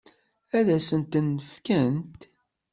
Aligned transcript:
Ad 0.57 0.67
sent-ten-fkent? 0.87 2.21